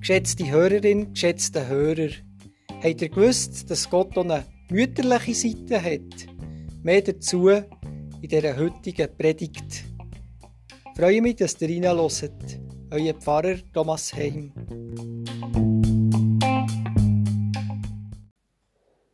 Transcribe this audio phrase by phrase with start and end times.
[0.00, 2.10] Geschätzte Hörerin, geschätzte Hörer,
[2.82, 6.26] habt ihr gewusst, dass Gott auch eine mütterliche Seite hat?
[6.82, 7.66] Mehr dazu in
[8.22, 9.84] dieser heutigen Predigt.
[10.86, 12.58] Ich freue mich, dass ihr reinhört.
[12.90, 14.52] Euer Pfarrer Thomas Heim.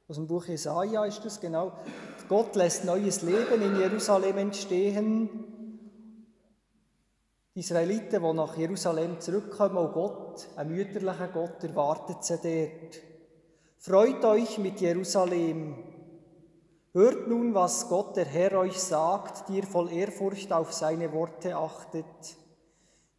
[0.06, 1.72] Aus dem Buch Jesaja ist das genau.
[2.28, 5.28] Gott lässt neues Leben in Jerusalem entstehen.
[7.54, 13.00] Die Israeliten, die nach Jerusalem zurückkommen, oh Gott, ein mütterlicher Gott, erwartet sie dort.
[13.78, 15.76] Freut euch mit Jerusalem.
[16.92, 21.56] Hört nun, was Gott der Herr euch sagt, die ihr voll Ehrfurcht auf seine Worte
[21.56, 22.04] achtet.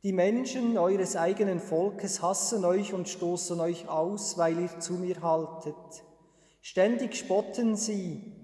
[0.03, 5.21] Die Menschen eures eigenen Volkes hassen euch und stoßen euch aus, weil ihr zu mir
[5.21, 6.03] haltet.
[6.61, 8.34] Ständig spotten sie,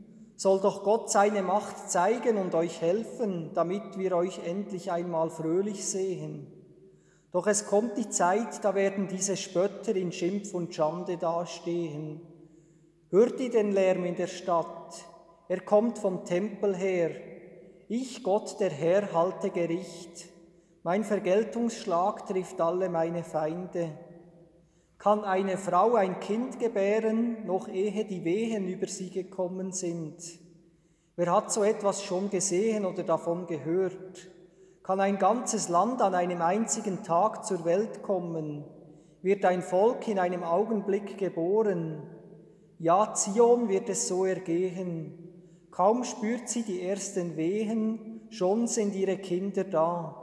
[0.41, 5.85] soll doch Gott seine Macht zeigen und euch helfen, damit wir euch endlich einmal fröhlich
[5.85, 6.47] sehen.
[7.31, 12.21] Doch es kommt die Zeit, da werden diese Spötter in Schimpf und Schande dastehen.
[13.11, 15.05] Hört ihr den Lärm in der Stadt?
[15.47, 17.11] Er kommt vom Tempel her.
[17.87, 20.27] Ich, Gott der Herr, halte Gericht.
[20.81, 23.91] Mein Vergeltungsschlag trifft alle meine Feinde.
[25.01, 30.17] Kann eine Frau ein Kind gebären, noch ehe die Wehen über sie gekommen sind?
[31.17, 34.29] Wer hat so etwas schon gesehen oder davon gehört?
[34.81, 38.63] Kann ein ganzes Land an einem einzigen Tag zur Welt kommen?
[39.21, 42.01] Wird ein Volk in einem Augenblick geboren?
[42.79, 45.67] Ja, Zion wird es so ergehen.
[45.69, 50.17] Kaum spürt sie die ersten Wehen, schon sind ihre Kinder da.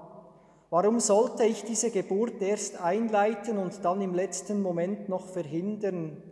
[0.70, 6.22] Warum sollte ich diese Geburt erst einleiten und dann im letzten Moment noch verhindern?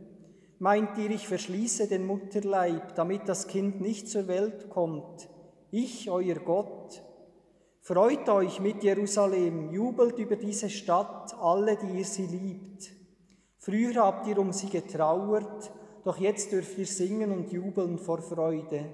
[0.58, 5.28] Meint ihr, ich verschließe den Mutterleib, damit das Kind nicht zur Welt kommt?
[5.70, 7.02] Ich, euer Gott.
[7.82, 12.90] Freut euch mit Jerusalem, jubelt über diese Stadt, alle, die ihr sie liebt.
[13.58, 15.70] Früher habt ihr um sie getrauert,
[16.04, 18.86] doch jetzt dürft ihr singen und jubeln vor Freude.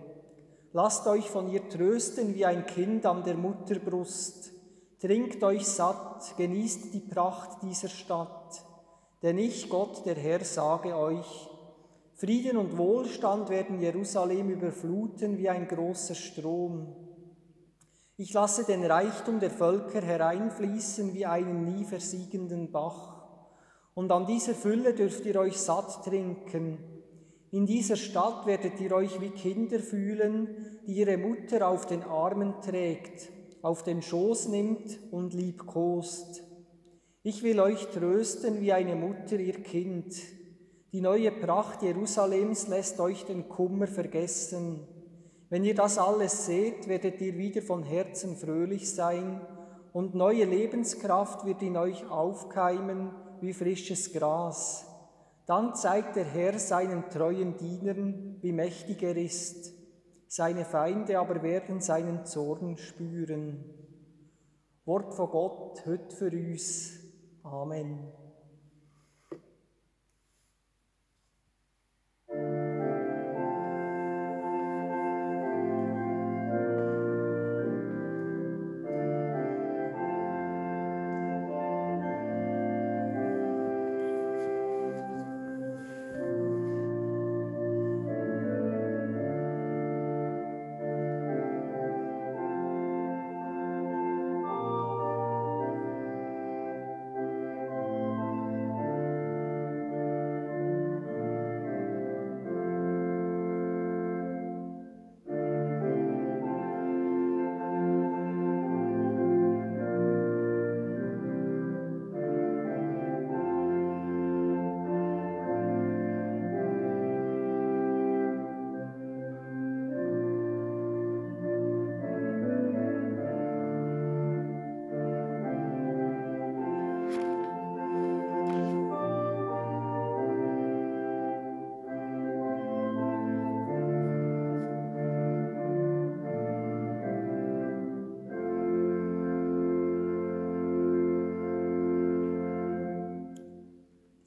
[0.72, 4.50] Lasst euch von ihr trösten wie ein Kind an der Mutterbrust.
[5.00, 8.64] Trinkt euch satt, genießt die Pracht dieser Stadt,
[9.22, 11.50] denn ich, Gott, der Herr, sage euch,
[12.22, 16.94] Frieden und Wohlstand werden Jerusalem überfluten wie ein großer Strom.
[18.16, 23.26] Ich lasse den Reichtum der Völker hereinfließen wie einen nie versiegenden Bach.
[23.94, 26.78] Und an dieser Fülle dürft ihr euch satt trinken.
[27.50, 30.46] In dieser Stadt werdet ihr euch wie Kinder fühlen,
[30.86, 33.32] die ihre Mutter auf den Armen trägt
[33.62, 36.44] auf den Schoß nimmt und liebkost.
[37.24, 40.14] Ich will euch trösten wie eine Mutter ihr Kind.
[40.92, 44.86] Die neue Pracht Jerusalems lässt euch den Kummer vergessen.
[45.48, 49.40] Wenn ihr das alles seht, werdet ihr wieder von Herzen fröhlich sein
[49.94, 53.10] und neue Lebenskraft wird in euch aufkeimen
[53.40, 54.86] wie frisches Gras.
[55.46, 59.72] Dann zeigt der Herr seinen treuen Dienern, wie mächtig er ist.
[60.28, 63.64] Seine Feinde aber werden seinen Zorn spüren.
[64.84, 66.92] Wort von Gott, heute für uns.
[67.42, 68.21] Amen.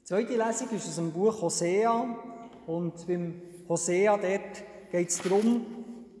[0.06, 2.16] Die zweite Lesung ist aus dem Buch Hosea.
[2.68, 5.66] Und beim Hosea dort geht es darum,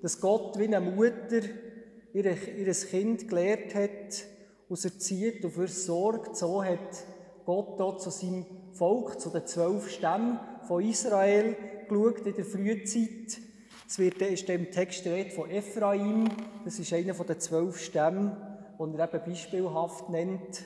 [0.02, 1.42] dass Gott wie eine Mutter
[2.12, 4.24] ihr, ihr Kind gelehrt hat,
[4.68, 6.36] und erzieht und für sorgt.
[6.36, 7.04] So hat
[7.44, 11.56] Gott dort zu seinem Volk, zu den zwölf Stämmen von Israel
[11.88, 13.40] geschaut in der Frühzeit.
[13.88, 16.28] Es wird, ist im Text redet von Ephraim,
[16.64, 18.36] das ist einer von den zwölf Stämmen,
[18.80, 20.64] den er eben beispielhaft nennt,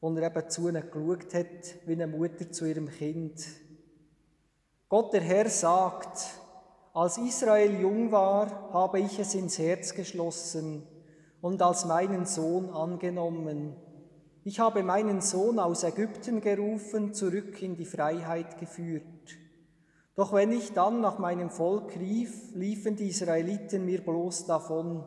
[0.00, 3.44] wo er eben zu ihnen geschaut hat, wie eine Mutter zu ihrem Kind.
[4.88, 6.18] Gott der Herr sagt,
[6.92, 10.82] als Israel jung war, habe ich es ins Herz geschlossen
[11.40, 13.76] und als meinen Sohn angenommen.
[14.42, 19.04] Ich habe meinen Sohn aus Ägypten gerufen, zurück in die Freiheit geführt.
[20.16, 25.06] Doch wenn ich dann nach meinem Volk rief, liefen die Israeliten mir bloß davon.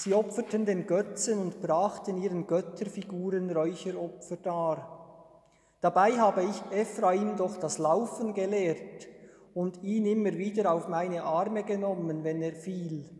[0.00, 5.76] Sie opferten den Götzen und brachten ihren Götterfiguren Räucheropfer dar.
[5.82, 9.08] Dabei habe ich Ephraim doch das Laufen gelehrt
[9.52, 13.10] und ihn immer wieder auf meine Arme genommen, wenn er fiel.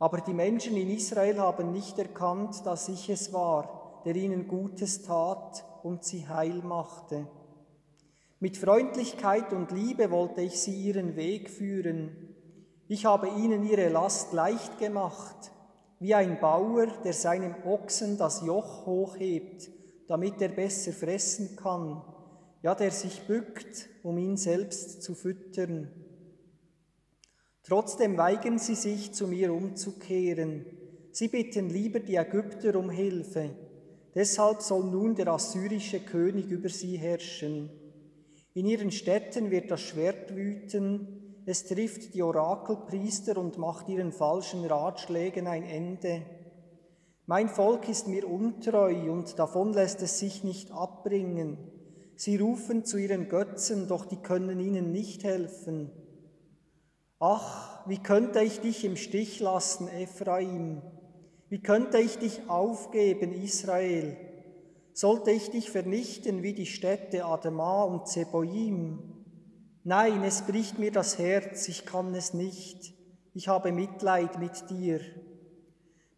[0.00, 5.02] Aber die Menschen in Israel haben nicht erkannt, dass ich es war, der ihnen Gutes
[5.02, 7.28] tat und sie heil machte.
[8.40, 12.34] Mit Freundlichkeit und Liebe wollte ich sie ihren Weg führen.
[12.88, 15.52] Ich habe ihnen ihre Last leicht gemacht
[16.00, 19.70] wie ein Bauer, der seinem Ochsen das Joch hochhebt,
[20.08, 22.02] damit er besser fressen kann,
[22.62, 25.90] ja, der sich bückt, um ihn selbst zu füttern.
[27.62, 30.64] Trotzdem weigern sie sich, zu mir umzukehren.
[31.12, 33.50] Sie bitten lieber die Ägypter um Hilfe.
[34.14, 37.70] Deshalb soll nun der assyrische König über sie herrschen.
[38.54, 41.19] In ihren Städten wird das Schwert wüten,
[41.50, 46.22] es trifft die Orakelpriester und macht ihren falschen Ratschlägen ein Ende.
[47.26, 51.58] Mein Volk ist mir untreu und davon lässt es sich nicht abbringen.
[52.14, 55.90] Sie rufen zu ihren Götzen, doch die können ihnen nicht helfen.
[57.18, 60.82] Ach, wie könnte ich dich im Stich lassen, Ephraim?
[61.48, 64.16] Wie könnte ich dich aufgeben, Israel?
[64.92, 69.19] Sollte ich dich vernichten wie die Städte Adama und Zeboim?
[69.82, 72.92] Nein, es bricht mir das Herz, ich kann es nicht.
[73.32, 75.00] Ich habe Mitleid mit dir.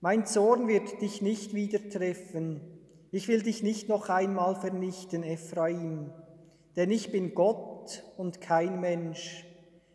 [0.00, 2.60] Mein Zorn wird dich nicht wieder treffen.
[3.12, 6.12] Ich will dich nicht noch einmal vernichten, Ephraim.
[6.74, 9.46] Denn ich bin Gott und kein Mensch.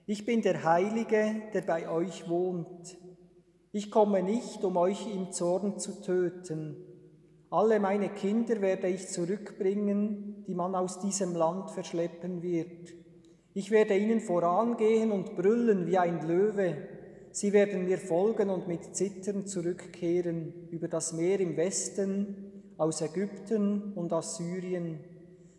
[0.05, 2.97] Ich bin der Heilige, der bei euch wohnt.
[3.73, 6.77] Ich komme nicht, um euch im Zorn zu töten.
[7.49, 13.06] Alle meine Kinder werde ich zurückbringen, die man aus diesem Land verschleppen wird.
[13.57, 16.77] Ich werde ihnen vorangehen und brüllen wie ein Löwe.
[17.31, 23.93] Sie werden mir folgen und mit Zittern zurückkehren über das Meer im Westen, aus Ägypten
[23.93, 24.99] und aus Syrien.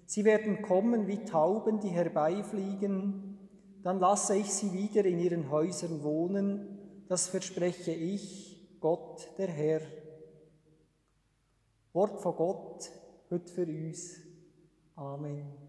[0.06, 3.36] Sie werden kommen wie Tauben, die herbeifliegen.
[3.82, 6.78] Dann lasse ich sie wieder in ihren Häusern wohnen.
[7.08, 9.80] Das verspreche ich, Gott der Herr.
[11.92, 12.92] Wort von Gott,
[13.28, 14.20] heute für uns.
[14.94, 15.67] Amen.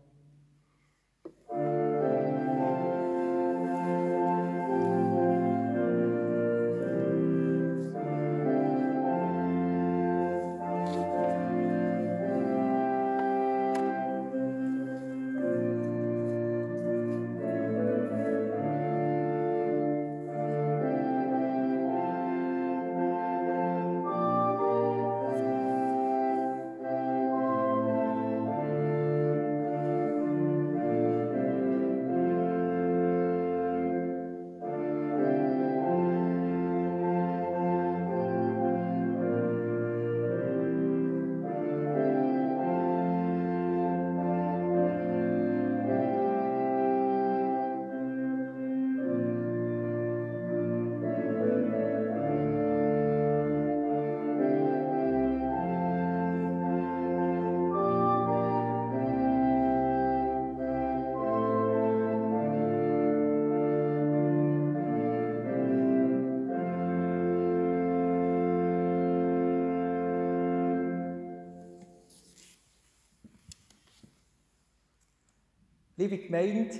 [75.99, 76.79] Liebe Gemeinde,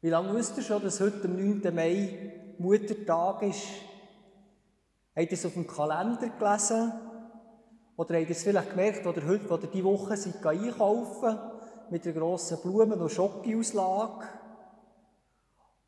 [0.00, 1.74] wie lange wisst ihr schon, dass heute am 9.
[1.74, 3.66] Mai Muttertag ist?
[5.14, 6.92] Habt ihr es auf dem Kalender gelesen?
[7.98, 11.38] Oder habt ihr es vielleicht gemerkt, oder heute, oder diese Woche seid einkaufen
[11.90, 14.26] mit einer grossen Blumen- und Schokoauslage?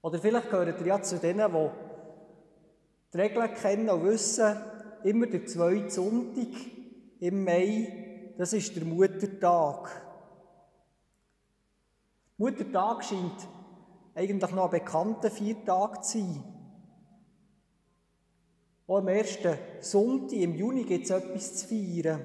[0.03, 1.71] Oder vielleicht gehört ihr ja zu denen, die
[3.15, 4.57] die Regeln kennen und wissen,
[5.05, 6.49] immer der zweite Sonntag
[7.19, 10.06] im Mai, das ist der Muttertag.
[12.38, 13.49] Muttertag scheint
[14.14, 16.45] eigentlich noch ein bekannter Viertag zu sein.
[18.87, 22.21] Auch am ersten Sonntag im Juni gibt es etwas zu feiern.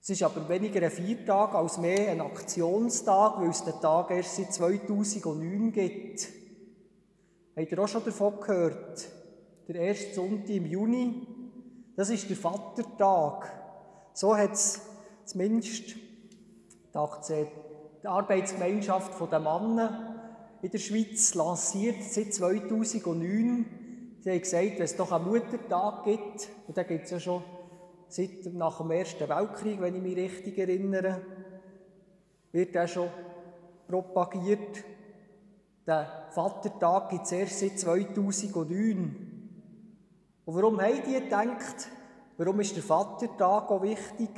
[0.00, 4.36] Es ist aber weniger ein Viertag als mehr ein Aktionstag, weil es den Tag erst
[4.36, 6.28] seit 2009 gibt.
[7.56, 9.08] Habt ihr auch schon davon gehört?
[9.66, 11.26] Der erste Sonntag im Juni
[11.96, 13.50] Das ist der Vatertag.
[14.12, 14.80] So hat es
[15.24, 15.96] zumindest
[16.94, 16.98] die
[18.06, 20.16] Arbeitsgemeinschaft der Männer
[20.62, 23.66] in der Schweiz lanciert seit 2009.
[24.20, 27.42] Sie haben gesagt, wenn es doch einen Muttertag gibt, und den gibt es ja schon
[28.08, 31.20] seit nach dem Ersten Weltkrieg, wenn ich mich richtig erinnere,
[32.52, 33.10] wird er schon
[33.86, 34.84] propagiert.
[35.86, 39.36] Der Vatertag gibt es erst seit 2009.
[40.44, 41.88] Und warum haben die gedacht,
[42.36, 44.30] warum ist der Vatertag auch wichtig?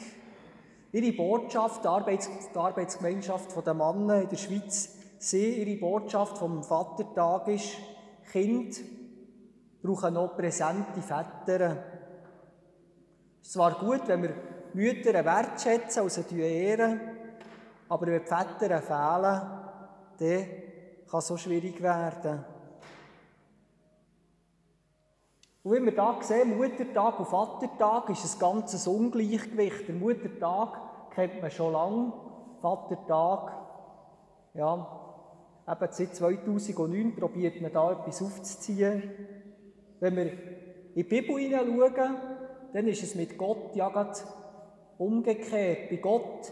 [0.90, 6.62] Ihre Botschaft, die, Arbeits die Arbeitsgemeinschaft der Männer in der Schweiz, sie, ihre Botschaft vom
[6.62, 7.72] Vatertag ist,
[8.32, 8.78] Kind
[9.82, 11.76] brauchen noch präsente Väter.
[13.40, 14.34] Es ist zwar gut, wenn wir
[14.74, 17.00] Mütter wertschätzen und sie ehren,
[17.88, 19.40] aber wenn die Väter fehlen,
[20.18, 20.46] dann
[21.10, 22.44] kann es so schwierig werden.
[25.68, 29.86] Und wie wir hier sehen, Muttertag und Vatertag ist ein ganzes Ungleichgewicht.
[29.86, 32.12] Der Muttertag kennt man schon lange,
[32.62, 33.52] Vatertag,
[34.54, 34.86] ja,
[35.68, 39.10] eben seit 2009 probiert man da etwas aufzuziehen.
[40.00, 40.38] Wenn wir in
[40.96, 42.16] die Bibel hineinschauen,
[42.72, 44.18] dann ist es mit Gott ja gerade
[44.96, 45.90] umgekehrt.
[45.90, 46.50] Bei Gott,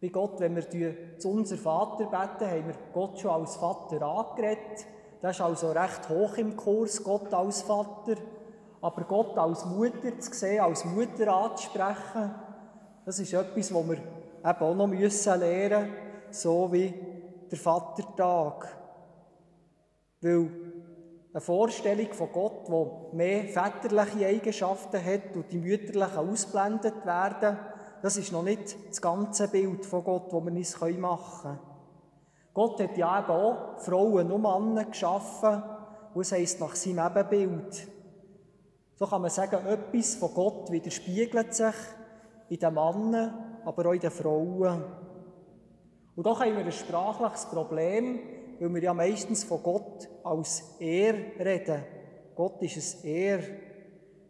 [0.00, 4.86] bei Gott, wenn wir zu unser Vater beten, haben wir Gott schon als Vater angeredet.
[5.22, 8.16] Das ist also recht hoch im Kurs, Gott als Vater.
[8.80, 12.34] Aber Gott als Mutter zu sehen, als Mutter anzusprechen,
[13.06, 14.02] das ist etwas, was wir eben
[14.44, 15.88] auch noch lernen müssen,
[16.30, 16.92] so wie
[17.50, 18.76] der Vatertag.
[20.20, 20.50] Weil
[21.32, 27.58] eine Vorstellung von Gott, die mehr väterliche Eigenschaften hat und die mütterlichen ausblendet werden,
[28.02, 31.71] das ist noch nicht das ganze Bild von Gott, das wir uns machen können.
[32.54, 35.62] Gott hat ja eben auch Frauen und Männer geschaffen,
[36.14, 37.88] und es heisst nach seinem Ebenbild.
[38.96, 41.74] So kann man sagen, etwas von Gott widerspiegelt sich
[42.48, 44.84] in den Männern, aber auch in den Frauen.
[46.14, 48.20] Und da haben wir ein sprachliches Problem,
[48.60, 51.82] weil wir ja meistens von Gott als Er reden.
[52.34, 53.40] Gott ist ein Er.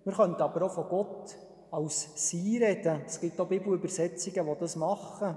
[0.05, 1.37] Wir können aber auch von Gott
[1.71, 3.03] als Sie reden.
[3.07, 5.37] Es gibt auch Bibelübersetzungen, die das machen.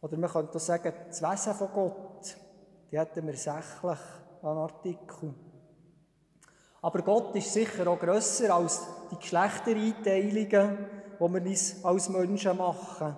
[0.00, 2.36] Oder man könnte auch sagen, das Wesen von Gott,
[2.90, 3.98] die hätten wir sächlich
[4.42, 5.34] an Artikel.
[6.80, 10.78] Aber Gott ist sicher auch grösser als die Geschlechtereinteilungen,
[11.18, 13.16] die wir uns als Menschen machen.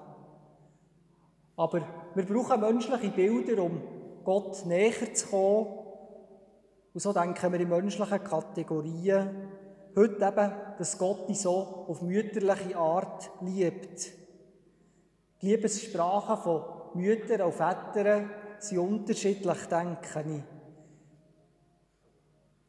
[1.57, 1.83] Aber
[2.15, 3.83] wir brauchen menschliche Bilder, um
[4.25, 5.67] Gott näher zu kommen.
[6.95, 9.49] Und so denken wir in menschlichen Kategorien.
[9.95, 14.13] Heute eben, dass Gott die so auf mütterliche Art liebt.
[15.43, 16.63] Die Liebessprachen von
[16.95, 20.43] Müttern und Vätern sind unterschiedlich, denke ich.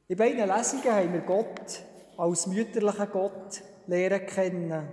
[0.08, 1.84] In beiden Lesungen haben wir Gott
[2.18, 4.88] als mütterlichen Gott lernen kennen.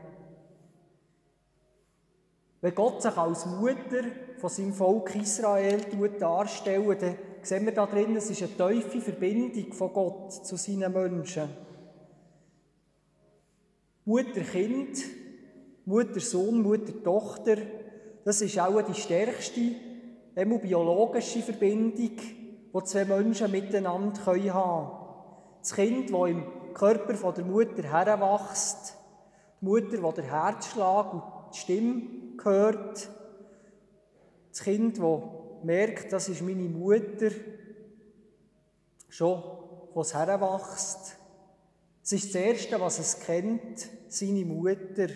[2.61, 4.03] Wenn Gott sich als Mutter
[4.39, 5.81] von seinem Volk Israel
[6.19, 10.93] darstellt, dann sehen wir da drin, es ist eine tiefe Verbindung von Gott zu seinen
[10.93, 11.49] Menschen.
[14.05, 14.99] Mutter-Kind,
[15.89, 17.57] Mutter-Sohn, Mutter-Tochter,
[18.23, 19.61] das ist auch die stärkste,
[20.35, 24.91] immer biologische Verbindung, die zwei Menschen miteinander haben können.
[25.61, 28.95] Das Kind, das im Körper der Mutter heranwächst,
[29.63, 31.23] die Mutter, die den Herzschlag und
[31.55, 32.03] die Stimme
[32.43, 33.09] hört,
[34.51, 35.21] das Kind, das
[35.63, 37.31] merkt, das ist meine Mutter,
[39.09, 39.43] schon,
[39.95, 41.17] was heranwächst.
[42.03, 45.09] Es ist das Erste, was es kennt, seine Mutter.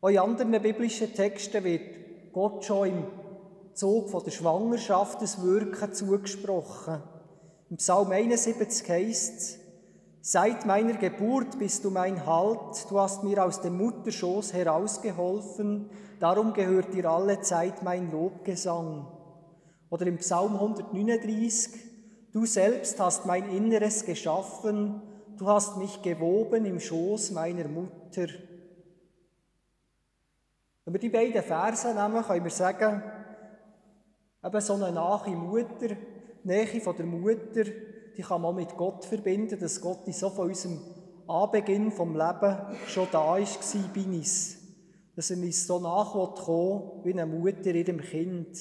[0.00, 3.04] Auch in anderen biblischen Texten wird Gott schon im
[3.74, 7.02] Zug von der Schwangerschaft das Wirken zugesprochen.
[7.70, 9.58] Im Psalm 71 heißt es,
[10.20, 15.88] Seit meiner Geburt bist du mein Halt, du hast mir aus dem Mutterschoß herausgeholfen,
[16.20, 19.06] darum gehört dir alle Zeit mein Lobgesang.
[19.90, 21.80] Oder im Psalm 139,
[22.32, 25.00] du selbst hast mein Inneres geschaffen,
[25.38, 28.26] du hast mich gewoben im Schoß meiner Mutter.
[30.88, 33.02] Wenn wir die beiden Verse nehmen, können wir sagen,
[34.42, 35.94] eben so eine nahe Mutter,
[36.44, 37.64] Nähe von der Mutter,
[38.16, 40.80] die kann man mit Gott verbinden, dass Gott so von unserem
[41.26, 44.56] Anbeginn vom Leben schon da war bei uns.
[45.14, 48.58] Dass er uns so nachkommen wie eine Mutter ihrem Kind.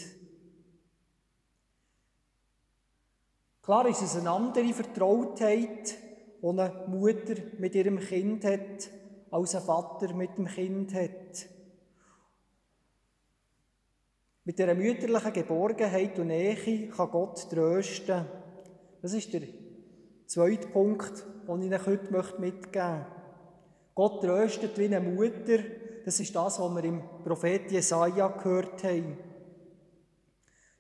[3.61, 5.97] Klar ist es eine andere Vertrautheit,
[6.41, 8.89] die eine Mutter mit ihrem Kind hat,
[9.31, 11.56] als ein Vater mit dem Kind hat.
[14.47, 18.25] Mit dieser mütterlichen Geborgenheit und Nähe kann Gott trösten.
[19.01, 19.41] Das ist der
[20.25, 23.05] zweite Punkt den ich euch heute mitgeben möchte.
[23.93, 25.59] Gott tröstet wie eine Mutter.
[26.05, 29.17] Das ist das, was wir im Prophet Jesaja gehört haben.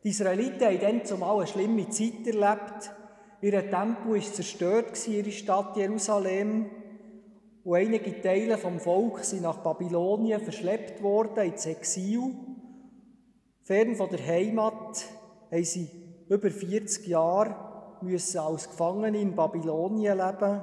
[0.01, 2.89] Die Israeliten haben dann zumal eine schlimme Zeit erlebt.
[3.41, 6.69] Ihr Tempel war zerstört, ihre Stadt Jerusalem.
[7.65, 12.46] Und einige Teile vom Volk sind nach Babylonien verschleppt worden, ins Exil.
[13.67, 15.03] Fern von der Heimat
[15.51, 15.89] haben sie
[16.29, 17.53] über 40 Jahre
[18.01, 20.61] als Gefangene in Babylonien leben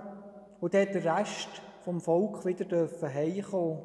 [0.58, 1.50] und dort der Rest
[1.84, 3.82] vom Volk wieder heimkommen.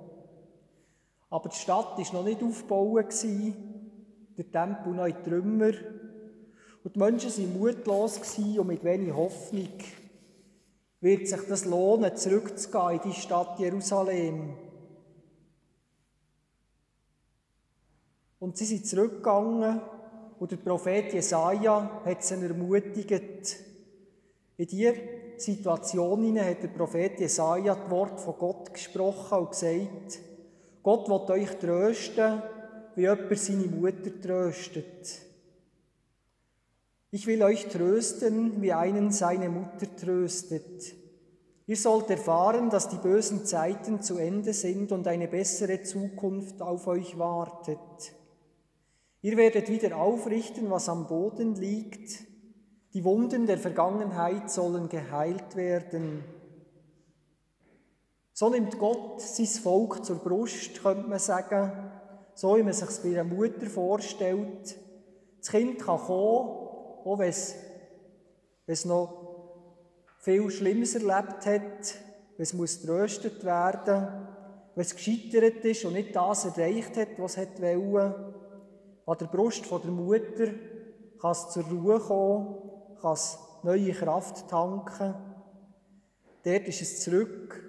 [1.30, 3.14] Aber die Stadt war noch nicht aufgebaut,
[4.38, 5.74] der Tempel noch in Trümmer.
[6.86, 9.80] Und die Menschen waren mutlos und mit wenig Hoffnung.
[11.02, 14.69] Wird sich das lohnen, zurückzugehen in die Stadt Jerusalem?
[18.40, 19.82] Und sie sind zurückgegangen
[20.40, 23.58] und der Prophet Jesaja hat sie ermutigt.
[24.56, 24.94] In dieser
[25.38, 30.20] Situation hat der Prophet Jesaja das Wort von Gott gesprochen und gesagt,
[30.84, 32.42] Gott will euch trösten,
[32.96, 35.22] wie jemand seine Mutter tröstet.
[37.12, 40.94] Ich will euch trösten, wie einen seine Mutter tröstet.
[41.66, 46.88] Ihr sollt erfahren, dass die bösen Zeiten zu Ende sind und eine bessere Zukunft auf
[46.88, 48.14] euch wartet.
[49.22, 52.24] Ihr werdet wieder aufrichten, was am Boden liegt.
[52.94, 56.24] Die Wunden der Vergangenheit sollen geheilt werden.
[58.32, 61.92] So nimmt Gott sein Volk zur Brust, könnte man sagen,
[62.34, 64.78] so wie man sich bei einer Mutter vorstellt.
[65.40, 66.48] Das Kind kann kommen,
[67.04, 67.56] auch wenn es,
[68.66, 69.20] wenn es noch
[70.20, 71.96] viel Schlimmes erlebt hat,
[72.38, 74.28] wenn es muss tröstet werden,
[74.76, 78.39] wenn es gescheitert ist und nicht das erreicht hat, was es wollte.
[79.10, 80.54] An der Brust der Mutter
[81.20, 82.58] kann es zur Ruhe kommen,
[83.02, 85.16] kann es neue Kraft tanken.
[86.44, 87.60] Dort ist es zurück,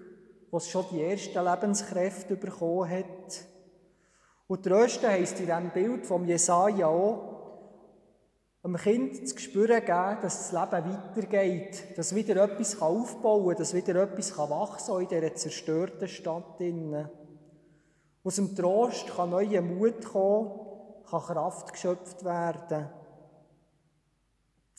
[0.51, 3.47] wo es schon die ersten Lebenskräfte bekommen hat.
[4.49, 7.73] Und trösten heisst in diesem Bild vom Jesaja auch,
[8.63, 13.73] einem Kind zu spüren geben, dass das Leben weitergeht, dass wieder etwas aufbauen kann, dass
[13.73, 16.61] wieder etwas wachsen kann in dieser zerstörten Stadt.
[18.23, 20.70] Aus dem Trost kann neuer Mut kommen,
[21.11, 22.89] kann Kraft geschöpft werden.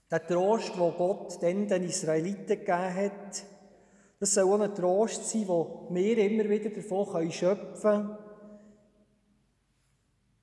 [0.10, 3.44] Der Trost, den Gott dann den Israeliten gegeben hat,
[4.20, 8.18] das soll auch ein Trost sein, wo wir immer wieder davon schöpfen können.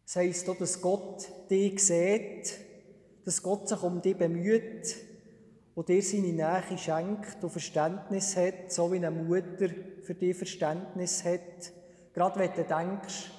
[0.05, 2.59] Das heisst auch, dass Gott dich sieht,
[3.25, 4.97] dass Gott sich um dich bemüht
[5.75, 9.69] und dir seine Nähe schenkt und Verständnis hat, so wie eine Mutter
[10.03, 11.73] für dich Verständnis hat.
[12.15, 13.31] Gerade wenn du denkst,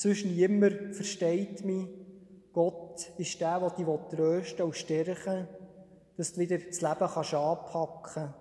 [0.00, 1.88] sonst niemand versteht mich.
[2.52, 5.48] Gott ist der, der dich trösten und stärken
[6.18, 8.34] dass du wieder das Leben kannst anpacken kannst.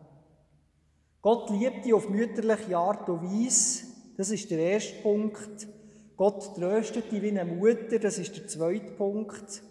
[1.22, 3.86] Gott liebt dich auf mütterliche Art und Weise.
[4.18, 5.68] Das ist der erste Punkt.
[6.16, 8.00] Gott tröstet dich wie eine Mutter.
[8.00, 9.62] Das ist der zweite Punkt.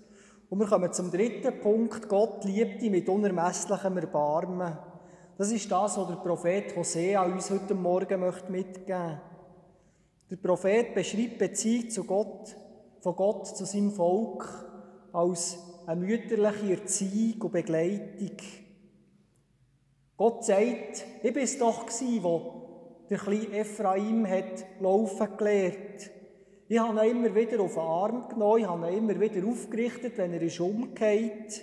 [0.49, 2.09] Und wir kommen zum dritten Punkt.
[2.09, 4.79] Gott liebt dich mit unermesslichem Erbarmen.
[5.37, 9.21] Das ist das, was der Prophet Hosea uns heute Morgen mitgeben möchte.
[10.29, 12.57] Der Prophet beschreibt Beziehung zu Gott
[13.01, 14.45] von Gott zu seinem Volk
[15.13, 18.37] als eine mütterliche Erziehung und Begleitung.
[20.17, 26.11] Gott sagt, ich bin es doch gsi, wo der kleine Ephraim hat laufen gelernt.
[26.69, 30.19] Ich habe ihn immer wieder auf den Arm genommen, ich habe ihn immer wieder aufgerichtet,
[30.19, 31.63] wenn er ist umgekehrt.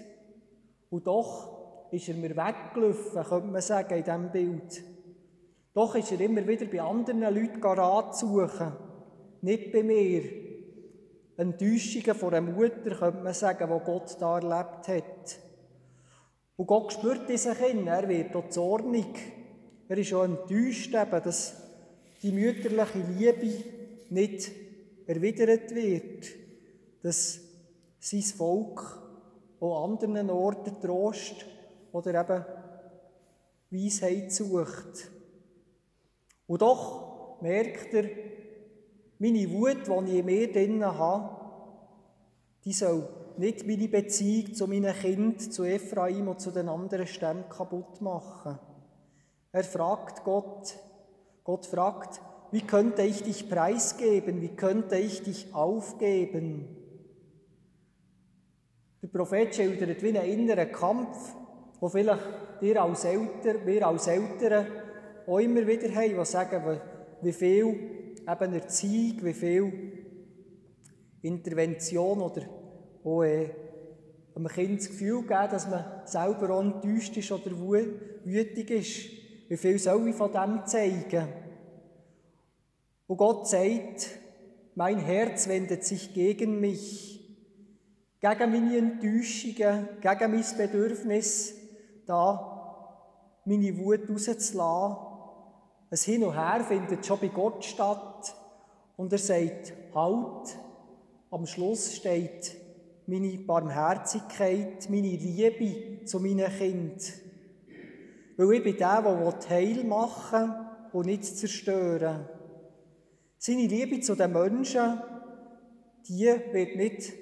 [0.89, 4.92] Und doch ist er mir weggelaufen, könnte man sagen, in diesem Bild.
[5.73, 8.73] Doch ist er immer wieder bei anderen Leuten Rat suchen,
[9.41, 10.21] nicht bei mir.
[11.35, 15.39] Enttäuschungen von einer Mutter, könnte man sagen, die Gott da erlebt hat.
[16.55, 19.07] Und Gott spürt diese Kinder, er wird auch zornig.
[19.87, 21.55] Er ist auch enttäuscht, eben, dass
[22.21, 23.63] die mütterliche Liebe
[24.09, 24.51] nicht
[25.07, 26.27] erwidert wird,
[27.01, 27.39] dass
[27.99, 29.01] sein Volk
[29.59, 31.45] auch anderen Orten Trost
[31.91, 32.45] oder eben
[33.71, 35.09] Weisheit sucht.
[36.53, 38.09] Und doch merkt er,
[39.17, 41.35] meine Wut, die ich in mir drin habe,
[42.63, 47.49] die soll nicht meine Beziehung zu meinen Kind, zu Ephraim und zu den anderen Stämmen
[47.49, 48.59] kaputt machen.
[49.51, 50.75] Er fragt Gott,
[51.43, 56.67] Gott fragt, wie könnte ich dich preisgeben, wie könnte ich dich aufgeben?
[59.01, 61.33] Der Prophet schildert wie einen inneren Kampf,
[61.79, 64.82] wo vielleicht dir als Eltern, wir als Eltern
[65.27, 66.79] auch immer wieder haben, die sagen,
[67.21, 67.65] wie viel
[68.27, 69.73] eben Erziehung, wie viel
[71.21, 72.41] Intervention oder
[73.03, 73.49] auch äh,
[74.35, 79.49] einem Kind das Gefühl geben, dass man selber auch enttäuscht ist oder wütig ist.
[79.49, 81.27] Wie viel soll ich von dem zeigen?
[83.07, 84.19] Und Gott sagt,
[84.75, 87.21] mein Herz wendet sich gegen mich,
[88.19, 91.55] gegen meine Enttäuschungen, gegen mein Bedürfnis,
[92.07, 95.12] da meine Wut rauszulassen.
[95.93, 98.35] Ein Hin und Her findet schon bei Gott statt.
[98.97, 100.57] Und er sagt, halt,
[101.29, 102.55] am Schluss steht
[103.05, 106.97] meine Barmherzigkeit, meine Liebe zu meinen Kindern.
[108.37, 112.27] Weil ich bin der, der heil machen will und nicht zerstören.
[113.37, 114.99] Seine Liebe zu den Menschen,
[116.09, 117.13] die wird nicht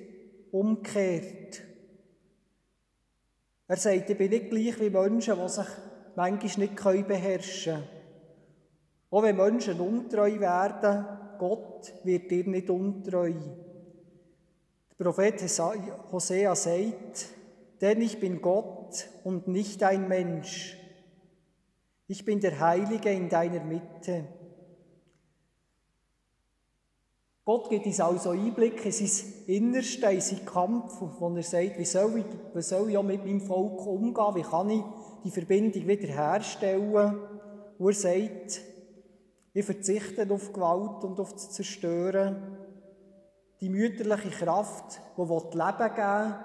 [0.53, 1.61] umgekehrt.
[3.67, 5.67] Er sagt, ich bin nicht gleich wie Menschen, die sich
[6.15, 8.00] manchmal nicht beherrschen können.
[9.11, 11.05] Auch wenn Menschen untreu werden,
[11.37, 13.33] Gott wird dir nicht untreu.
[14.97, 15.41] Der Prophet
[16.11, 17.29] Hosea sagt,
[17.81, 20.77] denn ich bin Gott und nicht ein Mensch.
[22.07, 24.27] Ich bin der Heilige in deiner Mitte.
[27.43, 31.85] Gott gibt uns also Einblick in sein Innerste, in seinen Kampf, wo er sagt, wie
[31.85, 34.83] soll, ich, wie soll ich mit meinem Volk umgehen, wie kann ich
[35.25, 37.17] die Verbindung wiederherstellen.
[37.77, 38.61] Wo er sagt,
[39.53, 42.57] ich verzichte auf Gewalt und auf das Zerstören.
[43.59, 46.35] Die mütterliche Kraft, die Leben geben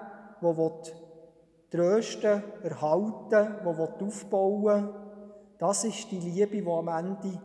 [0.41, 4.89] will, die trösten, erhalten, die aufbauen
[5.59, 7.41] das ist die Liebe, die am Ende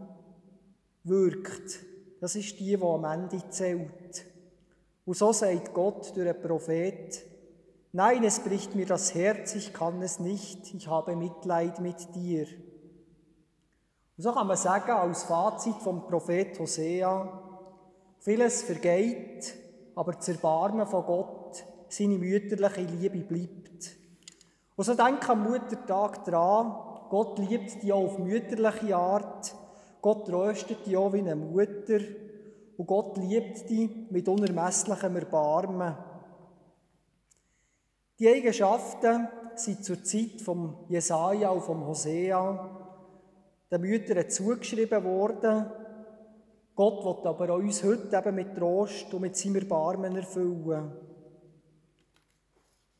[1.05, 1.81] wirkt.
[2.21, 4.27] Das ist die, die am Ende zählt.
[5.05, 7.27] Und so sagt Gott durch einen Prophet,
[7.95, 12.47] Nein, es bricht mir das Herz, ich kann es nicht, ich habe Mitleid mit dir.
[14.23, 17.27] So kann man sagen, als Fazit vom Prophet Hosea,
[18.21, 19.53] vieles vergeht,
[19.97, 23.97] aber das Erbarmen von Gott, seine mütterliche Liebe bleibt.
[24.77, 26.73] Und so denke am Muttertag dran,
[27.11, 29.57] Gott liebt dich auch auf mütterliche Art,
[30.01, 31.99] Gott tröstet dich auch wie eine Mutter
[32.77, 35.97] und Gott liebt dich mit unermesslichem Erbarmen.
[38.21, 42.82] Die Eigenschaften sind zur Zeit vom Jesaja und vom Hosea
[43.73, 45.67] den Müttern zugeschrieben worden.
[46.75, 50.93] Gott wird aber auch uns heute eben mit Trost und mit seinem Erbarmen erfüllen.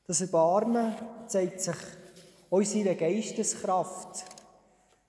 [0.07, 0.95] Das Erbarmen
[1.27, 1.77] zeigt sich
[2.51, 4.25] auch in Geisteskraft.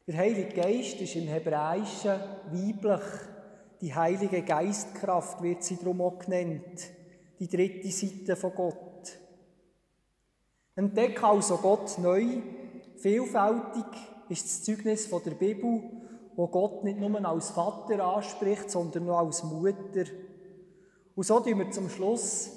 [0.05, 2.19] Der Heilige Geist ist im Hebräischen
[2.51, 3.01] weiblich.
[3.79, 6.89] Die Heilige Geistkraft wird sie darum auch genannt.
[7.39, 9.19] Die dritte Seite von Gott.
[10.75, 12.41] Entdecke also Gott neu,
[12.97, 13.85] vielfältig,
[14.29, 15.83] ist das Zeugnis von der Bibel,
[16.35, 20.05] wo Gott nicht nur als Vater anspricht, sondern auch als Mutter.
[21.15, 22.49] Und so tun wir zum Schluss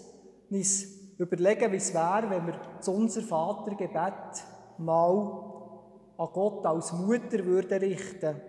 [0.51, 0.87] uns
[1.19, 4.45] überlegen, wie es wäre, wenn wir zu unser Vatergebet
[4.79, 5.47] mal
[6.19, 8.41] an Gott als Mutter würden richten.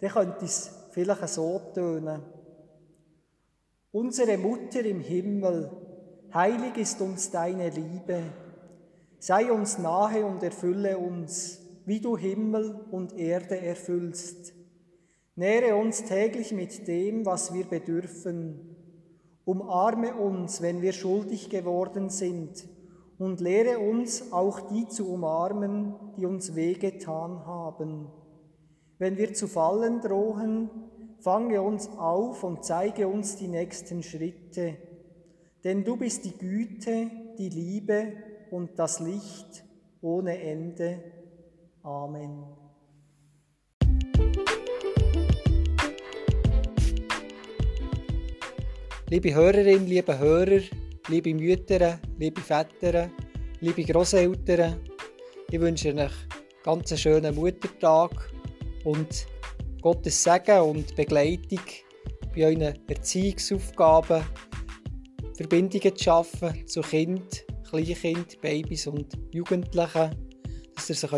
[0.00, 2.22] Dann könnte es vielleicht so tönen.
[3.90, 5.70] Unsere Mutter im Himmel,
[6.32, 8.22] heilig ist uns deine Liebe.
[9.18, 14.52] Sei uns nahe und erfülle uns wie du Himmel und Erde erfüllst.
[15.36, 18.76] Nähre uns täglich mit dem, was wir bedürfen.
[19.44, 22.68] Umarme uns, wenn wir schuldig geworden sind,
[23.18, 28.08] und lehre uns auch die zu umarmen, die uns wehgetan haben.
[28.98, 30.70] Wenn wir zu fallen drohen,
[31.20, 34.76] fange uns auf und zeige uns die nächsten Schritte.
[35.64, 38.12] Denn du bist die Güte, die Liebe
[38.50, 39.64] und das Licht
[40.00, 41.17] ohne Ende.
[41.82, 42.44] Amen.
[49.10, 50.60] Liebe Hörerinnen, liebe Hörer,
[51.08, 53.10] liebe Mütter, liebe Väter,
[53.60, 54.80] liebe Großeltern,
[55.50, 56.12] ich wünsche euch
[56.62, 58.30] ganz einen schönen Muttertag
[58.84, 59.26] und
[59.80, 61.60] Gottes Segen und Begleitung
[62.34, 64.22] bei euren Erziehungsaufgaben,
[65.34, 70.27] Verbindungen zu schaffen zu Kind, Kleinkind, Babys und Jugendlichen
[70.78, 71.08] dass ihr sie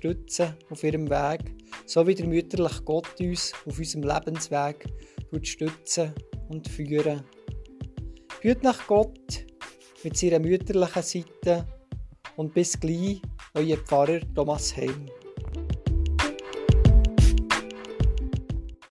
[0.00, 1.52] könnt auf ihrem Weg,
[1.84, 4.86] so wie der mütterliche Gott uns auf unserem Lebensweg
[5.42, 6.12] stützen
[6.48, 7.24] und führen.
[8.40, 9.46] Führt nach Gott
[10.04, 11.66] mit seiner mütterlichen Seite
[12.36, 13.20] und bis gleich,
[13.54, 15.06] euer Pfarrer Thomas Heim.